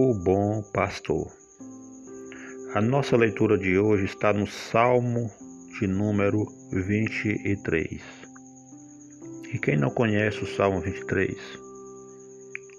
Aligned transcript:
O 0.00 0.14
bom 0.14 0.62
pastor. 0.72 1.26
A 2.72 2.80
nossa 2.80 3.16
leitura 3.16 3.58
de 3.58 3.76
hoje 3.76 4.04
está 4.04 4.32
no 4.32 4.46
Salmo 4.46 5.28
de 5.80 5.88
número 5.88 6.46
23. 6.70 8.00
E 9.52 9.58
quem 9.58 9.76
não 9.76 9.90
conhece 9.90 10.44
o 10.44 10.56
Salmo 10.56 10.80
23? 10.80 11.36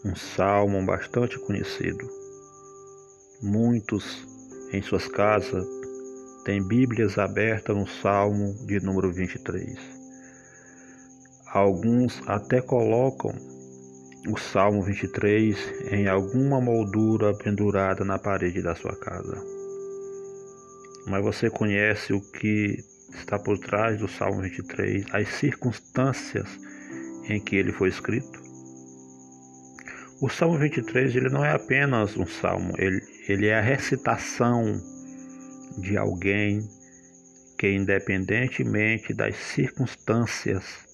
Um 0.05 0.15
salmo 0.15 0.86
bastante 0.86 1.37
conhecido. 1.39 2.09
Muitos 3.43 4.25
em 4.71 4.81
suas 4.81 5.09
casas 5.09 5.67
têm 6.45 6.65
Bíblias 6.65 7.17
abertas 7.17 7.75
no 7.75 7.86
Salmo 7.86 8.54
de 8.65 8.79
número 8.79 9.11
23. 9.11 9.77
Alguns 11.47 12.21
até 12.25 12.61
colocam 12.61 13.58
o 14.28 14.37
Salmo 14.37 14.82
23 14.83 15.91
em 15.91 16.07
alguma 16.07 16.59
moldura 16.59 17.33
pendurada 17.37 18.04
na 18.04 18.19
parede 18.19 18.61
da 18.61 18.75
sua 18.75 18.95
casa. 18.95 19.42
Mas 21.07 21.23
você 21.23 21.50
conhece 21.50 22.14
o 22.14 22.21
que 22.21 22.83
está 23.14 23.39
por 23.39 23.57
trás 23.57 24.00
do 24.00 24.07
Salmo 24.07 24.42
23, 24.42 25.05
as 25.14 25.28
circunstâncias 25.29 26.47
em 27.29 27.39
que 27.39 27.55
ele 27.55 27.71
foi 27.71 27.89
escrito? 27.89 28.39
O 30.21 30.28
Salmo 30.28 30.57
23 30.57 31.15
ele 31.15 31.29
não 31.29 31.45
é 31.45 31.51
apenas 31.51 32.17
um 32.17 32.25
salmo, 32.25 32.73
ele, 32.78 33.02
ele 33.28 33.47
é 33.47 33.58
a 33.58 33.61
recitação 33.61 34.81
de 35.78 35.97
alguém 35.97 36.67
que, 37.58 37.72
independentemente 37.72 39.14
das 39.14 39.36
circunstâncias, 39.36 40.89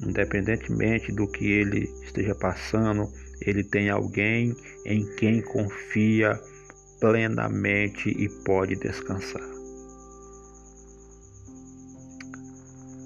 independentemente 0.00 1.12
do 1.12 1.26
que 1.28 1.46
ele 1.46 1.90
esteja 2.02 2.34
passando, 2.34 3.10
ele 3.40 3.62
tem 3.64 3.90
alguém 3.90 4.54
em 4.86 5.04
quem 5.16 5.42
confia 5.42 6.38
plenamente 7.00 8.10
e 8.10 8.28
pode 8.44 8.76
descansar. 8.76 9.48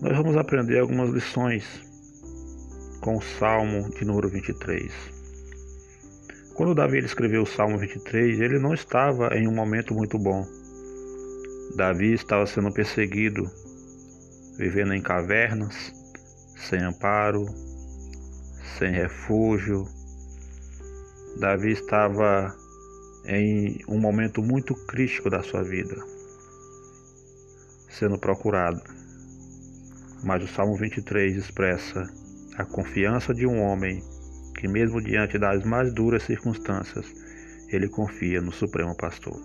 Nós 0.01 0.17
vamos 0.17 0.37
aprender 0.37 0.81
algumas 0.81 1.11
lições 1.11 1.65
com 3.01 3.17
o 3.17 3.23
Salmo 3.23 3.91
de 3.91 4.05
número 4.05 4.29
23. 4.29 4.93
Quando 6.55 6.75
Davi 6.75 6.99
escreveu 6.99 7.43
o 7.43 7.47
Salmo 7.47 7.79
23, 7.79 8.41
ele 8.41 8.59
não 8.59 8.75
estava 8.75 9.37
em 9.37 9.49
um 9.49 9.55
momento 9.55 9.95
muito 9.95 10.19
bom. 10.19 10.47
Davi 11.77 12.13
estava 12.13 12.47
sendo 12.47 12.73
perseguido, 12.73 13.51
vivendo 14.57 14.95
em 14.95 15.03
cavernas, 15.03 15.93
sem 16.57 16.81
amparo, 16.81 17.47
sem 18.79 18.93
refúgio. 18.93 19.87
Davi 21.39 21.73
estava 21.73 22.55
em 23.27 23.81
um 23.89 23.99
momento 23.99 24.43
muito 24.43 24.75
crítico 24.87 25.31
da 25.31 25.43
sua 25.43 25.63
vida, 25.63 25.97
sendo 27.89 28.19
procurado. 28.19 28.81
Mas 30.23 30.43
o 30.43 30.49
Salmo 30.49 30.77
23 30.77 31.37
expressa 31.37 32.07
a 32.57 32.65
confiança 32.65 33.35
de 33.35 33.47
um 33.47 33.61
homem 33.61 34.03
que, 34.59 34.69
mesmo 34.69 35.03
diante 35.03 35.39
das 35.39 35.65
mais 35.65 35.93
duras 35.93 36.23
circunstâncias, 36.23 37.07
ele 37.69 37.89
confia 37.89 38.41
no 38.41 38.53
Supremo 38.53 38.97
Pastor. 38.97 39.39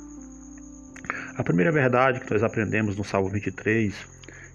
A 1.35 1.43
primeira 1.43 1.71
verdade 1.71 2.19
que 2.19 2.31
nós 2.31 2.43
aprendemos 2.43 2.95
no 2.95 3.03
Salmo 3.03 3.29
23 3.29 3.95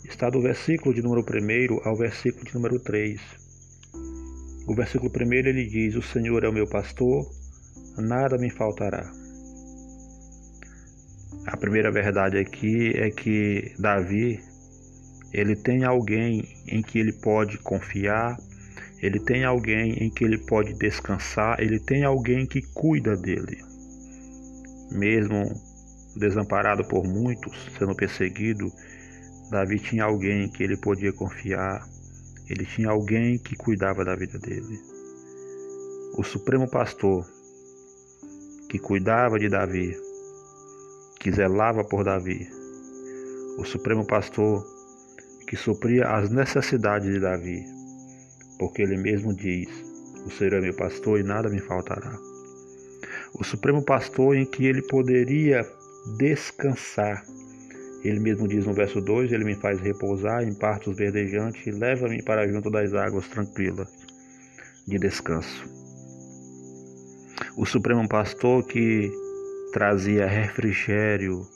está 0.05 0.30
do 0.30 0.41
versículo 0.41 0.94
de 0.94 1.02
número 1.02 1.22
1 1.22 1.88
ao 1.88 1.97
versículo 1.97 2.44
de 2.44 2.55
número 2.55 2.78
3. 2.78 3.20
O 4.66 4.74
versículo 4.74 5.10
1 5.10 5.33
ele 5.33 5.66
diz: 5.66 5.94
O 5.94 6.02
Senhor 6.02 6.44
é 6.44 6.48
o 6.48 6.52
meu 6.52 6.66
pastor, 6.66 7.30
nada 7.98 8.38
me 8.38 8.50
faltará. 8.50 9.10
A 11.47 11.56
primeira 11.56 11.91
verdade 11.91 12.38
aqui 12.38 12.92
é 12.97 13.10
que 13.10 13.75
Davi 13.78 14.41
ele 15.32 15.56
tem 15.56 15.84
alguém 15.84 16.48
em 16.69 16.81
que 16.81 16.98
ele 16.98 17.12
pode 17.12 17.59
confiar, 17.59 18.38
ele 19.03 19.19
tem 19.19 19.44
alguém 19.44 20.04
em 20.04 20.09
que 20.09 20.25
ele 20.25 20.38
pode 20.38 20.72
descansar, 20.75 21.60
ele 21.60 21.81
tem 21.81 22.04
alguém 22.04 22.47
que 22.47 22.62
cuida 22.72 23.16
dele. 23.16 23.59
Mesmo 24.92 25.44
desamparado 26.16 26.84
por 26.84 27.04
muitos, 27.04 27.53
sendo 27.76 27.97
perseguido, 27.97 28.72
Davi 29.54 29.78
tinha 29.78 30.03
alguém 30.03 30.48
que 30.48 30.65
ele 30.65 30.76
podia 30.76 31.12
confiar, 31.12 31.88
ele 32.50 32.66
tinha 32.66 32.91
alguém 32.91 33.38
que 33.38 33.54
cuidava 33.54 34.04
da 34.04 34.16
vida 34.16 34.37
dele. 34.37 34.81
O 36.19 36.25
supremo 36.25 36.69
pastor 36.69 37.25
que 38.69 38.81
cuidava 38.81 39.38
de 39.38 39.48
Davi, 39.48 39.97
que 41.20 41.31
zelava 41.31 41.84
por 41.84 42.03
Davi, 42.03 42.48
o 43.56 43.65
supremo 43.65 44.04
pastor 44.04 44.66
que 45.47 45.54
supria 45.54 46.09
as 46.09 46.31
necessidades 46.31 47.09
de 47.09 47.21
Davi, 47.21 47.65
porque 48.59 48.82
ele 48.82 48.97
mesmo 48.97 49.32
diz: 49.32 49.69
O 50.26 50.32
Senhor 50.32 50.54
é 50.54 50.60
meu 50.62 50.75
pastor 50.75 51.21
e 51.21 51.22
nada 51.22 51.48
me 51.48 51.60
faltará. 51.60 52.19
O 53.38 53.44
supremo 53.44 53.84
pastor 53.84 54.34
em 54.34 54.47
que 54.47 54.66
ele 54.66 54.82
poderia 54.82 55.65
descansar 56.19 57.25
ele 58.04 58.20
mesmo 58.20 58.47
diz 58.47 58.66
no 58.66 58.75
verso 58.75 59.00
2: 59.00 59.32
Ele 59.32 59.44
me 59.44 59.54
faz 59.54 59.81
repousar 59.81 60.42
em 60.42 60.53
partos 60.53 60.97
verdejantes 60.97 61.66
e 61.66 61.70
leva-me 61.70 62.22
para 62.22 62.47
junto 62.47 62.70
das 62.70 62.92
águas 62.92 63.26
tranquilas 63.28 63.88
de 64.87 64.98
descanso. 64.98 65.65
O 67.56 67.65
Supremo 67.65 68.06
Pastor 68.06 68.62
que 68.66 69.10
trazia 69.72 70.26
refrigério 70.26 71.47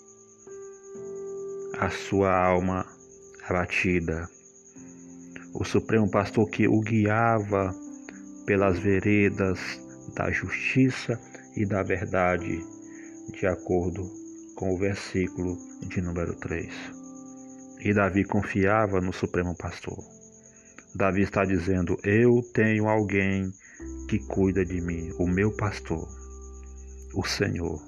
à 1.78 1.90
sua 1.90 2.34
alma 2.34 2.86
abatida. 3.46 4.26
O 5.54 5.64
Supremo 5.64 6.10
Pastor 6.10 6.48
que 6.48 6.66
o 6.66 6.80
guiava 6.80 7.74
pelas 8.46 8.78
veredas 8.78 9.58
da 10.14 10.30
justiça 10.30 11.20
e 11.54 11.66
da 11.66 11.82
verdade, 11.82 12.64
de 13.32 13.46
acordo 13.46 14.17
com 14.58 14.74
o 14.74 14.76
versículo 14.76 15.56
de 15.86 16.00
número 16.00 16.34
3. 16.34 16.68
E 17.78 17.94
Davi 17.94 18.24
confiava 18.24 19.00
no 19.00 19.12
Supremo 19.12 19.56
Pastor. 19.56 19.96
Davi 20.96 21.22
está 21.22 21.44
dizendo: 21.44 21.96
Eu 22.02 22.42
tenho 22.52 22.88
alguém 22.88 23.52
que 24.08 24.18
cuida 24.18 24.64
de 24.64 24.80
mim, 24.80 25.12
o 25.16 25.28
meu 25.28 25.56
pastor, 25.56 26.08
o 27.14 27.24
Senhor. 27.24 27.80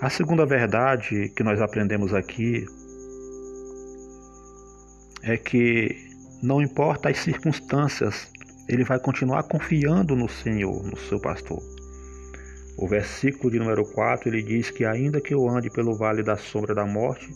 A 0.00 0.08
segunda 0.08 0.46
verdade 0.46 1.28
que 1.36 1.42
nós 1.42 1.60
aprendemos 1.60 2.14
aqui 2.14 2.64
é 5.22 5.36
que 5.36 6.10
não 6.42 6.62
importa 6.62 7.10
as 7.10 7.18
circunstâncias, 7.18 8.32
ele 8.66 8.82
vai 8.82 8.98
continuar 8.98 9.42
confiando 9.42 10.16
no 10.16 10.28
Senhor, 10.28 10.82
no 10.82 10.96
seu 10.96 11.20
pastor. 11.20 11.81
O 12.76 12.88
versículo 12.88 13.50
de 13.50 13.58
número 13.58 13.84
4 13.84 14.28
ele 14.28 14.42
diz 14.42 14.70
que 14.70 14.84
ainda 14.84 15.20
que 15.20 15.34
eu 15.34 15.48
ande 15.48 15.70
pelo 15.70 15.94
vale 15.94 16.22
da 16.22 16.36
sombra 16.36 16.74
da 16.74 16.86
morte, 16.86 17.32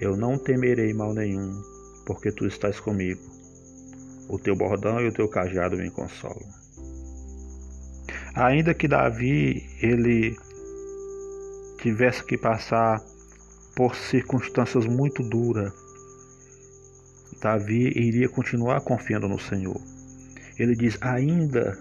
eu 0.00 0.16
não 0.16 0.36
temerei 0.36 0.92
mal 0.92 1.14
nenhum, 1.14 1.62
porque 2.04 2.32
tu 2.32 2.46
estás 2.46 2.78
comigo. 2.80 3.20
O 4.28 4.38
teu 4.38 4.56
bordão 4.56 5.00
e 5.00 5.08
o 5.08 5.12
teu 5.12 5.28
cajado 5.28 5.76
me 5.76 5.90
consolam. 5.90 6.48
Ainda 8.34 8.74
que 8.74 8.88
Davi 8.88 9.66
ele 9.80 10.36
tivesse 11.80 12.24
que 12.24 12.36
passar 12.36 13.00
por 13.74 13.94
circunstâncias 13.94 14.84
muito 14.84 15.22
duras, 15.22 15.72
Davi 17.40 17.92
iria 17.94 18.28
continuar 18.28 18.80
confiando 18.80 19.28
no 19.28 19.38
Senhor. 19.38 19.80
Ele 20.58 20.74
diz: 20.74 20.98
ainda 21.00 21.78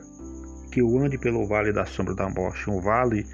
que 0.75 0.81
eu 0.81 1.00
ande 1.00 1.18
pelo 1.18 1.48
vale 1.48 1.72
da 1.72 1.86
sombra 1.86 2.13
da 2.13 2.27
morte. 2.27 2.69
Um 2.69 2.81
vale 2.81 3.25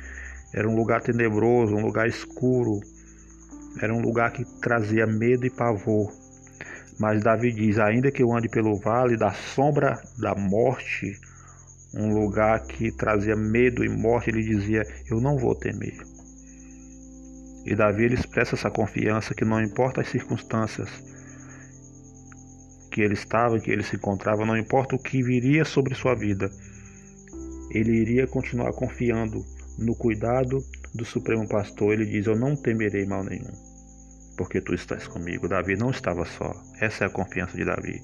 era 0.54 0.70
um 0.70 0.76
lugar 0.76 1.02
tenebroso, 1.02 1.76
um 1.76 1.82
lugar 1.82 2.08
escuro, 2.08 2.80
era 3.82 3.92
um 3.92 4.00
lugar 4.00 4.32
que 4.32 4.46
trazia 4.62 5.08
medo 5.08 5.44
e 5.44 5.50
pavor. 5.50 6.14
Mas 7.00 7.24
Davi 7.24 7.52
diz: 7.52 7.80
ainda 7.80 8.12
que 8.12 8.22
eu 8.22 8.32
ande 8.32 8.48
pelo 8.48 8.76
vale 8.76 9.18
da 9.18 9.32
sombra 9.32 10.00
da 10.20 10.36
morte, 10.36 11.20
um 11.96 12.14
lugar 12.14 12.60
que 12.68 12.92
trazia 12.92 13.36
medo 13.36 13.84
e 13.84 13.90
morte, 13.90 14.30
ele 14.30 14.44
dizia: 14.44 14.86
eu 15.10 15.20
não 15.20 15.36
vou 15.36 15.56
temer. 15.56 15.98
E 17.66 17.76
Davi 17.76 18.04
ele 18.04 18.14
expressa 18.14 18.54
essa 18.54 18.70
confiança 18.70 19.34
que 19.34 19.44
não 19.44 19.60
importa 19.60 20.02
as 20.02 20.10
circunstâncias 20.10 20.90
que 22.92 23.02
ele 23.02 23.16
estava, 23.16 23.60
que 23.60 23.72
ele 23.72 23.82
se 23.82 23.96
encontrava, 23.96 24.46
não 24.46 24.58
importa 24.58 24.96
o 24.96 25.00
que 25.00 25.24
viria 25.24 25.66
sobre 25.66 25.96
sua 25.96 26.14
vida, 26.14 26.52
ele 27.74 27.94
iria 27.94 28.28
continuar 28.28 28.74
confiando 28.74 29.46
no 29.78 29.96
cuidado 29.96 30.64
do 30.94 31.06
Supremo 31.06 31.48
Pastor. 31.48 31.94
Ele 31.94 32.06
diz: 32.06 32.28
Eu 32.28 32.36
não 32.36 32.56
temerei 32.56 33.06
mal 33.06 33.24
nenhum, 33.24 33.52
porque 34.38 34.62
tu 34.62 34.74
estás 34.74 35.08
comigo. 35.08 35.48
Davi 35.48 35.76
não 35.76 35.92
estava 35.92 36.26
só. 36.26 36.54
Essa 36.80 37.06
é 37.06 37.08
a 37.08 37.12
confiança 37.12 37.56
de 37.58 37.66
Davi. 37.66 38.00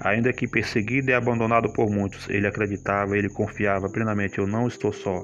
Ainda 0.00 0.32
que 0.32 0.48
perseguido 0.48 1.10
e 1.10 1.14
abandonado 1.14 1.72
por 1.72 1.88
muitos, 1.90 2.28
ele 2.28 2.46
acreditava, 2.46 3.16
ele 3.16 3.28
confiava 3.28 3.88
plenamente: 3.88 4.38
Eu 4.38 4.46
não 4.46 4.66
estou 4.66 4.92
só. 4.92 5.22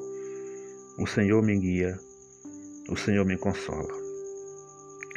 O 0.98 1.06
Senhor 1.06 1.42
me 1.42 1.56
guia, 1.56 1.96
o 2.88 2.96
Senhor 2.96 3.24
me 3.24 3.36
consola. 3.36 3.88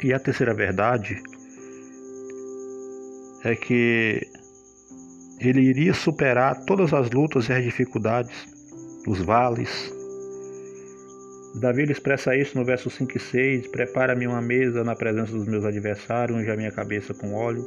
E 0.02 0.12
a 0.12 0.18
terceira 0.18 0.54
verdade 0.54 1.20
é 3.44 3.56
que 3.56 4.20
ele 5.40 5.60
iria 5.60 5.92
superar 5.92 6.64
todas 6.64 6.92
as 6.92 7.10
lutas 7.10 7.48
e 7.48 7.52
as 7.52 7.64
dificuldades, 7.64 8.46
os 9.06 9.20
vales. 9.20 9.92
Davi 11.54 11.82
expressa 11.90 12.34
isso 12.36 12.56
no 12.56 12.64
verso 12.64 12.88
5 12.88 13.16
e 13.16 13.20
6: 13.20 13.66
Prepara-me 13.68 14.26
uma 14.26 14.40
mesa 14.40 14.82
na 14.84 14.94
presença 14.94 15.32
dos 15.32 15.46
meus 15.46 15.64
adversários, 15.64 16.36
unge 16.36 16.50
a 16.50 16.56
minha 16.56 16.72
cabeça 16.72 17.12
com 17.12 17.34
óleo, 17.34 17.64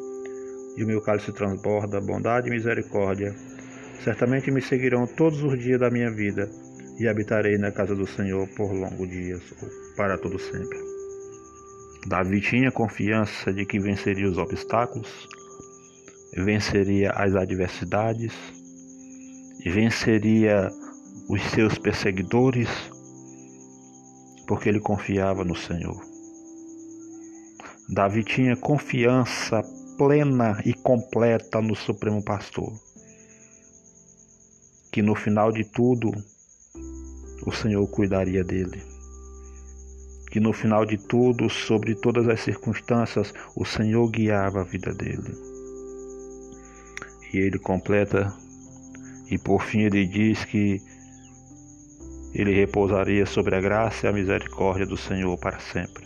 e 0.75 0.83
o 0.83 0.87
meu 0.87 1.01
cálice 1.01 1.31
transborda 1.31 2.01
bondade 2.01 2.47
e 2.47 2.51
misericórdia. 2.51 3.35
Certamente 4.03 4.51
me 4.51 4.61
seguirão 4.61 5.05
todos 5.05 5.43
os 5.43 5.57
dias 5.57 5.79
da 5.79 5.89
minha 5.89 6.11
vida, 6.11 6.49
e 6.99 7.07
habitarei 7.07 7.57
na 7.57 7.71
casa 7.71 7.95
do 7.95 8.07
Senhor 8.07 8.47
por 8.55 8.73
longos 8.73 9.09
dias, 9.09 9.41
para 9.95 10.17
todo 10.17 10.39
sempre. 10.39 10.77
Davi 12.07 12.39
tinha 12.39 12.71
confiança 12.71 13.51
de 13.51 13.65
que 13.65 13.79
venceria 13.79 14.29
os 14.29 14.37
obstáculos, 14.37 15.27
venceria 16.37 17.11
as 17.11 17.35
adversidades, 17.35 18.33
venceria 19.65 20.69
os 21.29 21.41
seus 21.51 21.77
perseguidores, 21.77 22.69
porque 24.47 24.69
ele 24.69 24.79
confiava 24.79 25.43
no 25.43 25.55
Senhor. 25.55 25.99
Davi 27.89 28.23
tinha 28.23 28.55
confiança 28.55 29.61
plena 29.97 30.61
e 30.65 30.73
completa 30.73 31.61
no 31.61 31.75
Supremo 31.75 32.23
Pastor, 32.23 32.73
que 34.91 35.01
no 35.01 35.15
final 35.15 35.51
de 35.51 35.63
tudo 35.63 36.11
o 37.45 37.51
Senhor 37.51 37.87
cuidaria 37.87 38.43
dele. 38.43 38.81
Que 40.31 40.39
no 40.39 40.51
final 40.51 40.85
de 40.85 40.97
tudo, 40.97 41.49
sobre 41.49 41.95
todas 41.95 42.27
as 42.27 42.41
circunstâncias, 42.41 43.33
o 43.55 43.63
Senhor 43.63 44.09
guiava 44.09 44.61
a 44.61 44.63
vida 44.63 44.93
dele. 44.93 45.33
E 47.31 47.37
ele 47.37 47.59
completa, 47.59 48.33
e 49.29 49.37
por 49.37 49.61
fim 49.61 49.81
ele 49.81 50.05
diz 50.07 50.43
que 50.43 50.81
ele 52.35 52.53
repousaria 52.53 53.25
sobre 53.25 53.55
a 53.55 53.61
graça 53.61 54.05
e 54.05 54.09
a 54.09 54.13
misericórdia 54.13 54.85
do 54.85 54.97
Senhor 54.97 55.37
para 55.37 55.57
sempre. 55.57 56.05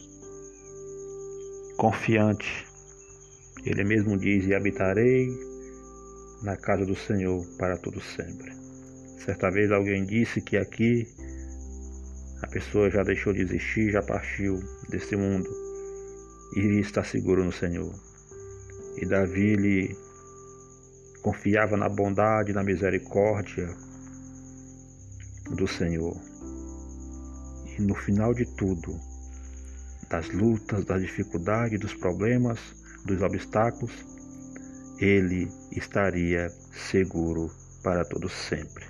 Confiante, 1.75 2.67
ele 3.65 3.83
mesmo 3.83 4.15
diz: 4.15 4.45
E 4.45 4.53
habitarei 4.53 5.27
na 6.43 6.55
casa 6.55 6.85
do 6.85 6.95
Senhor 6.95 7.43
para 7.57 7.77
todo 7.77 7.99
sempre. 7.99 8.51
Certa 9.25 9.49
vez 9.49 9.71
alguém 9.71 10.05
disse 10.05 10.39
que 10.39 10.55
aqui 10.55 11.07
a 12.43 12.47
pessoa 12.47 12.91
já 12.91 13.01
deixou 13.01 13.33
de 13.33 13.41
existir, 13.41 13.91
já 13.91 14.03
partiu 14.03 14.59
desse 14.87 15.15
mundo 15.15 15.49
e 16.55 16.79
está 16.79 17.03
seguro 17.03 17.43
no 17.43 17.51
Senhor. 17.51 17.91
E 18.97 19.05
Davi 19.05 19.55
lhe 19.55 19.97
confiava 21.23 21.75
na 21.75 21.89
bondade, 21.89 22.53
na 22.53 22.63
misericórdia 22.63 23.75
do 25.55 25.67
Senhor. 25.67 26.15
E 27.77 27.81
no 27.81 27.95
final 27.95 28.33
de 28.33 28.45
tudo, 28.45 28.99
das 30.09 30.29
lutas, 30.29 30.85
das 30.85 31.01
dificuldades, 31.01 31.79
dos 31.79 31.93
problemas, 31.93 32.59
dos 33.05 33.21
obstáculos, 33.21 33.91
ele 34.99 35.47
estaria 35.71 36.49
seguro 36.91 37.49
para 37.83 38.03
todo 38.03 38.27
sempre, 38.27 38.85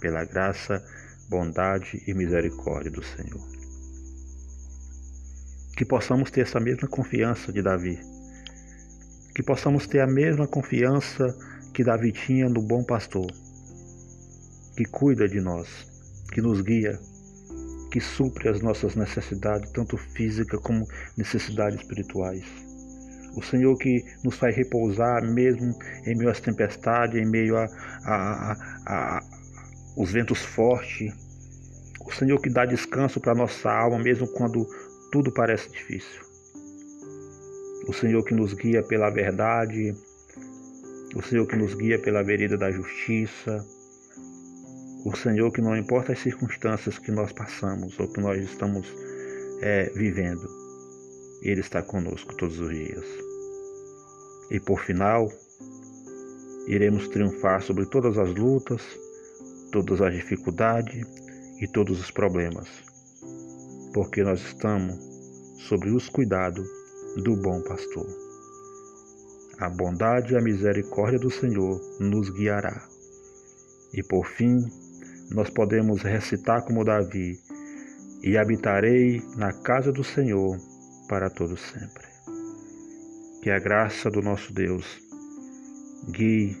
pela 0.00 0.24
graça 0.24 0.82
bondade 1.28 2.02
e 2.06 2.14
misericórdia 2.14 2.90
do 2.90 3.02
Senhor. 3.02 3.46
Que 5.76 5.84
possamos 5.84 6.30
ter 6.30 6.42
essa 6.42 6.60
mesma 6.60 6.88
confiança 6.88 7.52
de 7.52 7.62
Davi. 7.62 7.98
Que 9.34 9.42
possamos 9.42 9.86
ter 9.86 10.00
a 10.00 10.06
mesma 10.06 10.46
confiança 10.46 11.36
que 11.72 11.84
Davi 11.84 12.12
tinha 12.12 12.48
no 12.48 12.62
bom 12.62 12.82
pastor, 12.82 13.30
que 14.76 14.84
cuida 14.84 15.28
de 15.28 15.40
nós, 15.40 15.89
que 16.30 16.40
nos 16.40 16.60
guia, 16.60 16.98
que 17.90 18.00
supre 18.00 18.48
as 18.48 18.60
nossas 18.60 18.94
necessidades, 18.94 19.70
tanto 19.72 19.96
físicas 19.96 20.60
como 20.60 20.86
necessidades 21.16 21.80
espirituais. 21.80 22.44
O 23.36 23.42
Senhor 23.42 23.76
que 23.78 24.04
nos 24.24 24.36
faz 24.36 24.56
repousar 24.56 25.22
mesmo 25.22 25.76
em 26.06 26.16
meio 26.16 26.30
às 26.30 26.40
tempestades, 26.40 27.20
em 27.20 27.26
meio 27.26 27.56
a, 27.56 27.64
a, 28.04 28.52
a, 28.86 29.18
a 29.18 29.20
os 29.96 30.12
ventos 30.12 30.40
fortes. 30.42 31.12
O 32.04 32.12
Senhor 32.12 32.40
que 32.40 32.50
dá 32.50 32.64
descanso 32.64 33.20
para 33.20 33.34
nossa 33.34 33.70
alma, 33.70 33.98
mesmo 33.98 34.26
quando 34.28 34.66
tudo 35.12 35.32
parece 35.32 35.70
difícil. 35.70 36.20
O 37.86 37.92
Senhor 37.92 38.24
que 38.24 38.34
nos 38.34 38.52
guia 38.54 38.82
pela 38.82 39.10
verdade, 39.10 39.94
o 41.14 41.22
Senhor 41.22 41.46
que 41.46 41.56
nos 41.56 41.74
guia 41.74 41.98
pela 41.98 42.22
vereda 42.22 42.56
da 42.56 42.70
justiça, 42.70 43.64
o 45.04 45.16
Senhor 45.16 45.50
que 45.50 45.62
não 45.62 45.76
importa 45.76 46.12
as 46.12 46.18
circunstâncias 46.18 46.98
que 46.98 47.10
nós 47.10 47.32
passamos 47.32 47.98
ou 47.98 48.08
que 48.08 48.20
nós 48.20 48.42
estamos 48.42 48.86
é, 49.62 49.90
vivendo, 49.94 50.48
Ele 51.42 51.60
está 51.60 51.82
conosco 51.82 52.36
todos 52.36 52.58
os 52.58 52.70
dias. 52.70 53.04
E 54.50 54.60
por 54.60 54.80
final, 54.80 55.28
iremos 56.66 57.08
triunfar 57.08 57.62
sobre 57.62 57.86
todas 57.86 58.18
as 58.18 58.34
lutas, 58.34 58.82
todas 59.72 60.00
as 60.02 60.14
dificuldades 60.14 61.06
e 61.60 61.68
todos 61.68 61.98
os 62.00 62.10
problemas, 62.10 62.68
porque 63.94 64.22
nós 64.22 64.40
estamos 64.40 64.98
sobre 65.68 65.90
os 65.90 66.08
cuidados 66.08 66.68
do 67.22 67.36
bom 67.36 67.62
pastor. 67.62 68.06
A 69.58 69.68
bondade 69.68 70.32
e 70.32 70.36
a 70.36 70.40
misericórdia 70.40 71.18
do 71.18 71.30
Senhor 71.30 71.80
nos 72.00 72.30
guiará. 72.30 72.88
E 73.92 74.02
por 74.02 74.24
fim, 74.24 74.58
nós 75.30 75.50
podemos 75.50 76.02
recitar 76.02 76.62
como 76.64 76.84
Davi: 76.84 77.38
E 78.22 78.36
habitarei 78.36 79.22
na 79.36 79.52
casa 79.52 79.92
do 79.92 80.04
Senhor 80.04 80.56
para 81.08 81.30
todo 81.30 81.56
sempre. 81.56 82.08
Que 83.42 83.50
a 83.50 83.58
graça 83.58 84.10
do 84.10 84.20
nosso 84.20 84.52
Deus 84.52 85.00
guie, 86.12 86.56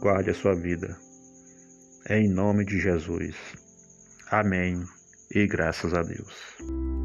guarde 0.00 0.30
a 0.30 0.34
sua 0.34 0.54
vida 0.54 0.96
em 2.08 2.28
nome 2.28 2.64
de 2.64 2.80
Jesus. 2.80 3.36
Amém 4.30 4.82
e 5.34 5.46
graças 5.46 5.94
a 5.94 6.02
Deus. 6.02 7.01